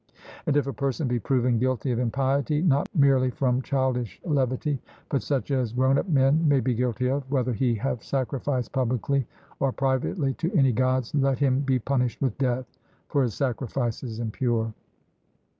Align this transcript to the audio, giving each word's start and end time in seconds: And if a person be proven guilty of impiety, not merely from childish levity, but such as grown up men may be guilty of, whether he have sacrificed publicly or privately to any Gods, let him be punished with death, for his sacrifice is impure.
And 0.47 0.57
if 0.57 0.65
a 0.65 0.73
person 0.73 1.07
be 1.07 1.19
proven 1.19 1.59
guilty 1.59 1.91
of 1.91 1.99
impiety, 1.99 2.59
not 2.63 2.89
merely 2.95 3.29
from 3.29 3.61
childish 3.61 4.19
levity, 4.25 4.81
but 5.09 5.21
such 5.21 5.51
as 5.51 5.73
grown 5.73 5.99
up 5.99 6.09
men 6.09 6.47
may 6.49 6.59
be 6.59 6.73
guilty 6.73 7.07
of, 7.07 7.21
whether 7.29 7.53
he 7.53 7.75
have 7.75 8.01
sacrificed 8.03 8.71
publicly 8.71 9.27
or 9.59 9.71
privately 9.71 10.33
to 10.39 10.51
any 10.57 10.71
Gods, 10.71 11.13
let 11.13 11.37
him 11.37 11.59
be 11.59 11.77
punished 11.77 12.19
with 12.19 12.35
death, 12.39 12.65
for 13.09 13.21
his 13.21 13.35
sacrifice 13.35 14.01
is 14.01 14.17
impure. 14.17 14.73